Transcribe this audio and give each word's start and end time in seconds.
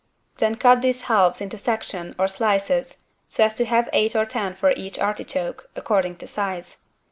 Then 0.39 0.55
cut 0.55 0.81
these 0.81 1.01
halves 1.03 1.41
into 1.41 1.59
section 1.59 2.15
or 2.17 2.27
slices 2.27 3.03
so 3.27 3.43
as 3.43 3.53
to 3.53 3.65
have 3.65 3.87
eight 3.93 4.15
or 4.15 4.25
ten 4.25 4.55
for 4.55 4.71
each 4.71 4.97
artichoke, 4.97 5.69
according 5.75 6.15
to 6.15 6.25
size. 6.25 6.81